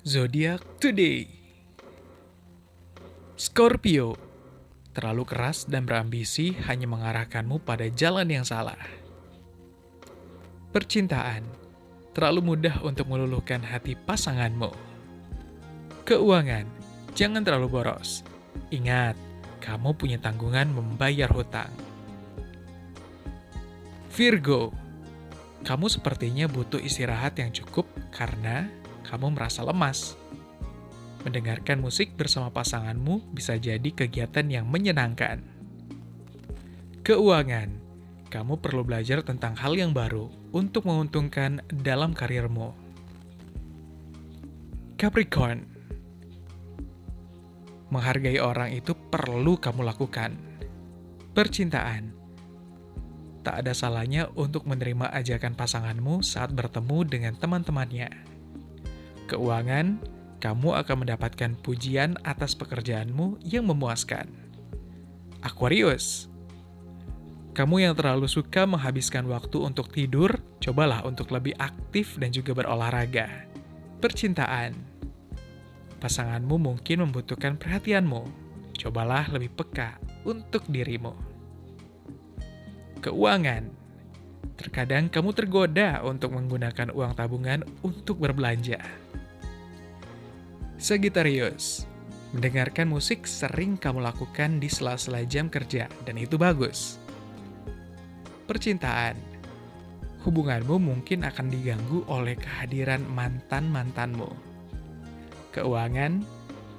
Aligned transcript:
Zodiak 0.00 0.80
Today 0.80 1.28
Scorpio 3.36 4.16
Terlalu 4.96 5.28
keras 5.28 5.68
dan 5.68 5.84
berambisi 5.84 6.56
hanya 6.64 6.88
mengarahkanmu 6.88 7.60
pada 7.60 7.84
jalan 7.92 8.24
yang 8.32 8.48
salah. 8.48 8.80
Percintaan 10.72 11.44
Terlalu 12.16 12.40
mudah 12.40 12.80
untuk 12.80 13.12
meluluhkan 13.12 13.60
hati 13.60 13.92
pasanganmu. 13.92 14.72
Keuangan 16.08 16.64
Jangan 17.12 17.44
terlalu 17.44 17.68
boros. 17.68 18.24
Ingat, 18.72 19.20
kamu 19.60 20.00
punya 20.00 20.16
tanggungan 20.16 20.72
membayar 20.72 21.28
hutang. 21.28 21.68
Virgo 24.16 24.72
Kamu 25.60 25.92
sepertinya 25.92 26.48
butuh 26.48 26.80
istirahat 26.80 27.36
yang 27.36 27.52
cukup 27.52 27.84
karena 28.08 28.79
kamu 29.04 29.36
merasa 29.36 29.64
lemas. 29.64 30.16
Mendengarkan 31.20 31.84
musik 31.84 32.16
bersama 32.16 32.48
pasanganmu 32.48 33.32
bisa 33.36 33.60
jadi 33.60 33.90
kegiatan 33.92 34.48
yang 34.48 34.64
menyenangkan. 34.64 35.44
Keuangan, 37.04 37.68
kamu 38.30 38.62
perlu 38.62 38.86
belajar 38.86 39.20
tentang 39.26 39.58
hal 39.58 39.76
yang 39.76 39.90
baru 39.90 40.30
untuk 40.54 40.86
menguntungkan 40.88 41.60
dalam 41.68 42.16
karirmu. 42.16 42.72
Capricorn, 44.96 45.66
menghargai 47.90 48.38
orang 48.38 48.70
itu 48.72 48.94
perlu 48.94 49.58
kamu 49.58 49.82
lakukan. 49.82 50.38
Percintaan, 51.34 52.14
tak 53.40 53.64
ada 53.64 53.72
salahnya 53.72 54.28
untuk 54.36 54.68
menerima 54.68 55.10
ajakan 55.16 55.56
pasanganmu 55.56 56.20
saat 56.20 56.52
bertemu 56.52 56.98
dengan 57.08 57.34
teman-temannya. 57.34 58.29
Keuangan, 59.30 60.02
kamu 60.42 60.82
akan 60.82 61.06
mendapatkan 61.06 61.54
pujian 61.62 62.18
atas 62.26 62.58
pekerjaanmu 62.58 63.38
yang 63.46 63.62
memuaskan. 63.70 64.26
Aquarius, 65.46 66.26
kamu 67.54 67.86
yang 67.86 67.94
terlalu 67.94 68.26
suka 68.26 68.66
menghabiskan 68.66 69.30
waktu 69.30 69.62
untuk 69.62 69.94
tidur, 69.94 70.34
cobalah 70.58 71.06
untuk 71.06 71.30
lebih 71.30 71.54
aktif 71.62 72.18
dan 72.18 72.34
juga 72.34 72.58
berolahraga. 72.58 73.46
Percintaan, 74.02 74.74
pasanganmu 76.02 76.58
mungkin 76.58 77.06
membutuhkan 77.06 77.54
perhatianmu. 77.54 78.50
Cobalah 78.82 79.30
lebih 79.30 79.54
peka 79.54 80.00
untuk 80.26 80.66
dirimu. 80.66 81.14
Keuangan, 82.98 83.79
terkadang 84.60 85.08
kamu 85.08 85.32
tergoda 85.32 86.04
untuk 86.04 86.36
menggunakan 86.36 86.92
uang 86.92 87.16
tabungan 87.16 87.64
untuk 87.80 88.20
berbelanja. 88.20 88.76
Sagittarius, 90.76 91.88
mendengarkan 92.36 92.92
musik 92.92 93.24
sering 93.24 93.80
kamu 93.80 94.04
lakukan 94.04 94.60
di 94.60 94.68
sela-sela 94.68 95.24
jam 95.24 95.48
kerja, 95.48 95.88
dan 96.04 96.20
itu 96.20 96.36
bagus. 96.36 97.00
Percintaan, 98.44 99.16
hubunganmu 100.28 100.76
mungkin 100.76 101.24
akan 101.24 101.48
diganggu 101.48 102.04
oleh 102.12 102.36
kehadiran 102.36 103.00
mantan-mantanmu. 103.08 104.28
Keuangan, 105.56 106.20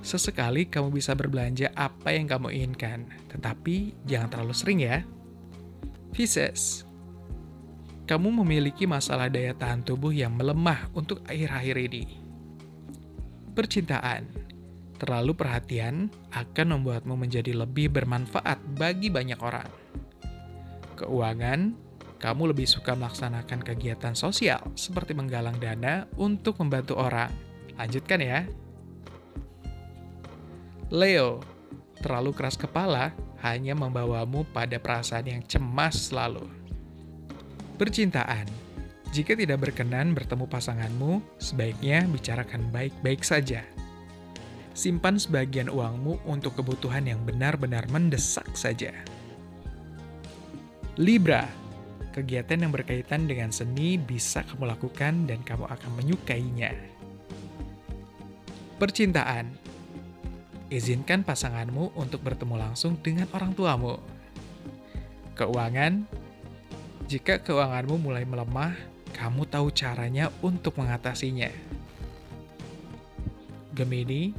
sesekali 0.00 0.64
kamu 0.64 0.96
bisa 0.96 1.12
berbelanja 1.12 1.68
apa 1.76 2.16
yang 2.16 2.24
kamu 2.24 2.56
inginkan, 2.56 3.04
tetapi 3.28 3.92
jangan 4.08 4.32
terlalu 4.32 4.54
sering 4.56 4.80
ya. 4.80 5.04
Pisces, 6.16 6.85
kamu 8.06 8.30
memiliki 8.42 8.86
masalah 8.86 9.26
daya 9.26 9.50
tahan 9.50 9.82
tubuh 9.82 10.14
yang 10.14 10.30
melemah 10.38 10.86
untuk 10.94 11.26
akhir-akhir 11.26 11.76
ini. 11.90 12.04
Percintaan, 13.50 14.30
terlalu 15.02 15.34
perhatian 15.34 16.06
akan 16.30 16.78
membuatmu 16.78 17.18
menjadi 17.18 17.50
lebih 17.52 17.90
bermanfaat 17.90 18.62
bagi 18.78 19.10
banyak 19.10 19.42
orang. 19.42 19.66
Keuangan, 20.94 21.74
kamu 22.22 22.54
lebih 22.54 22.64
suka 22.70 22.94
melaksanakan 22.94 23.60
kegiatan 23.60 24.14
sosial 24.14 24.62
seperti 24.78 25.12
menggalang 25.12 25.58
dana 25.58 26.06
untuk 26.14 26.62
membantu 26.62 26.96
orang. 26.96 27.28
Lanjutkan 27.74 28.22
ya. 28.22 28.46
Leo, 30.94 31.42
terlalu 31.98 32.30
keras 32.32 32.54
kepala 32.54 33.10
hanya 33.42 33.74
membawamu 33.74 34.46
pada 34.54 34.78
perasaan 34.78 35.26
yang 35.26 35.42
cemas 35.44 36.08
selalu. 36.08 36.65
Percintaan, 37.76 38.48
jika 39.12 39.36
tidak 39.36 39.68
berkenan 39.68 40.16
bertemu 40.16 40.48
pasanganmu, 40.48 41.20
sebaiknya 41.36 42.08
bicarakan 42.08 42.72
baik-baik 42.72 43.20
saja. 43.20 43.60
Simpan 44.72 45.20
sebagian 45.20 45.68
uangmu 45.68 46.24
untuk 46.24 46.56
kebutuhan 46.56 47.04
yang 47.04 47.20
benar-benar 47.28 47.84
mendesak 47.92 48.48
saja. 48.56 48.96
Libra, 50.96 51.44
kegiatan 52.16 52.64
yang 52.64 52.72
berkaitan 52.72 53.28
dengan 53.28 53.52
seni 53.52 54.00
bisa 54.00 54.40
kamu 54.48 54.72
lakukan 54.72 55.28
dan 55.28 55.44
kamu 55.44 55.68
akan 55.68 55.90
menyukainya. 56.00 56.72
Percintaan, 58.80 59.52
izinkan 60.72 61.24
pasanganmu 61.24 61.92
untuk 61.92 62.24
bertemu 62.24 62.56
langsung 62.56 62.96
dengan 63.04 63.28
orang 63.36 63.52
tuamu. 63.52 64.00
Keuangan, 65.36 66.04
jika 67.06 67.38
keuanganmu 67.38 68.02
mulai 68.02 68.26
melemah, 68.26 68.74
kamu 69.14 69.46
tahu 69.46 69.70
caranya 69.70 70.26
untuk 70.42 70.74
mengatasinya. 70.74 71.46
Gemini, 73.78 74.34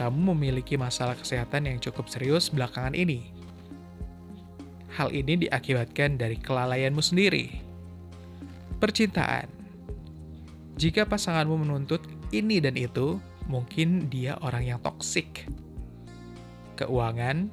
kamu 0.00 0.32
memiliki 0.32 0.80
masalah 0.80 1.12
kesehatan 1.12 1.68
yang 1.68 1.76
cukup 1.76 2.08
serius 2.08 2.48
belakangan 2.48 2.96
ini. 2.96 3.28
Hal 4.96 5.12
ini 5.12 5.44
diakibatkan 5.44 6.16
dari 6.16 6.40
kelalaianmu 6.40 7.04
sendiri. 7.04 7.60
Percintaan, 8.80 9.52
jika 10.80 11.04
pasanganmu 11.04 11.68
menuntut 11.68 12.00
ini 12.32 12.64
dan 12.64 12.80
itu, 12.80 13.20
mungkin 13.44 14.08
dia 14.08 14.40
orang 14.40 14.64
yang 14.64 14.80
toksik. 14.80 15.44
Keuangan, 16.80 17.52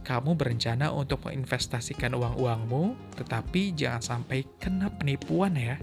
kamu 0.00 0.34
berencana 0.34 0.90
untuk 0.90 1.28
menginvestasikan 1.28 2.16
uang-uangmu, 2.16 3.14
tetapi 3.20 3.76
jangan 3.76 4.00
sampai 4.00 4.48
kena 4.56 4.88
penipuan 4.88 5.54
ya. 5.54 5.76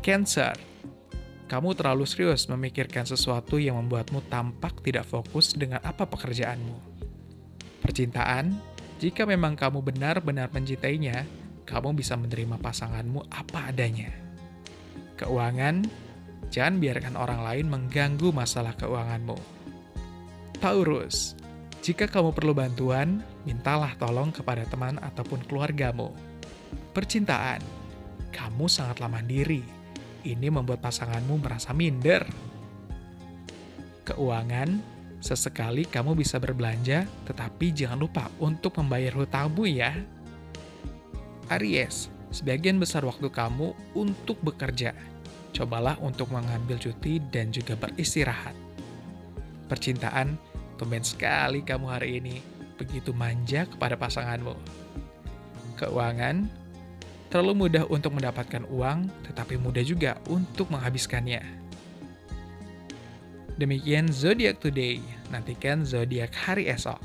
Cancer, 0.00 0.56
kamu 1.50 1.74
terlalu 1.74 2.06
serius 2.06 2.46
memikirkan 2.46 3.04
sesuatu 3.04 3.58
yang 3.58 3.74
membuatmu 3.80 4.22
tampak 4.30 4.80
tidak 4.86 5.08
fokus 5.08 5.52
dengan 5.52 5.82
apa 5.82 6.06
pekerjaanmu. 6.06 6.76
Percintaan, 7.82 8.54
jika 9.00 9.24
memang 9.24 9.56
kamu 9.56 9.80
benar-benar 9.80 10.52
mencintainya, 10.52 11.24
kamu 11.64 11.96
bisa 11.96 12.14
menerima 12.14 12.60
pasanganmu 12.60 13.26
apa 13.32 13.72
adanya. 13.72 14.12
Keuangan, 15.16 15.88
jangan 16.52 16.78
biarkan 16.78 17.14
orang 17.16 17.40
lain 17.42 17.66
mengganggu 17.66 18.28
masalah 18.30 18.76
keuanganmu. 18.76 19.36
Taurus, 20.60 21.39
jika 21.80 22.04
kamu 22.04 22.36
perlu 22.36 22.52
bantuan, 22.52 23.24
mintalah 23.48 23.96
tolong 23.96 24.28
kepada 24.28 24.68
teman 24.68 25.00
ataupun 25.00 25.40
keluargamu. 25.48 26.12
Percintaan, 26.92 27.64
kamu 28.36 28.68
sangatlah 28.68 29.08
mandiri. 29.08 29.64
Ini 30.20 30.52
membuat 30.52 30.84
pasanganmu 30.84 31.40
merasa 31.40 31.72
minder. 31.72 32.28
Keuangan, 34.04 34.76
sesekali 35.24 35.88
kamu 35.88 36.20
bisa 36.20 36.36
berbelanja, 36.36 37.08
tetapi 37.24 37.72
jangan 37.72 37.96
lupa 37.96 38.28
untuk 38.36 38.76
membayar 38.76 39.16
hutangmu 39.16 39.64
ya. 39.64 39.96
Aries, 41.48 42.12
sebagian 42.28 42.76
besar 42.76 43.08
waktu 43.08 43.32
kamu 43.32 43.72
untuk 43.96 44.36
bekerja. 44.44 44.92
Cobalah 45.56 45.96
untuk 46.04 46.28
mengambil 46.28 46.76
cuti 46.76 47.24
dan 47.32 47.48
juga 47.48 47.72
beristirahat. 47.72 48.52
Percintaan, 49.72 50.49
tumben 50.80 51.04
sekali 51.04 51.60
kamu 51.60 51.92
hari 51.92 52.24
ini 52.24 52.40
begitu 52.80 53.12
manja 53.12 53.68
kepada 53.68 54.00
pasanganmu. 54.00 54.56
Keuangan, 55.76 56.48
terlalu 57.28 57.68
mudah 57.68 57.84
untuk 57.92 58.16
mendapatkan 58.16 58.64
uang, 58.72 59.12
tetapi 59.28 59.60
mudah 59.60 59.84
juga 59.84 60.16
untuk 60.32 60.72
menghabiskannya. 60.72 61.44
Demikian 63.60 64.08
zodiak 64.08 64.56
today. 64.64 65.04
Nantikan 65.28 65.84
zodiak 65.84 66.32
hari 66.32 66.72
esok. 66.72 66.96